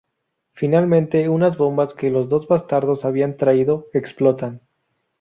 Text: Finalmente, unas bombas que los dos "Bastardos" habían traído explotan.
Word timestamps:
Finalmente, 0.53 1.29
unas 1.29 1.57
bombas 1.57 1.93
que 1.93 2.09
los 2.09 2.27
dos 2.27 2.47
"Bastardos" 2.47 3.05
habían 3.05 3.37
traído 3.37 3.85
explotan. 3.93 4.61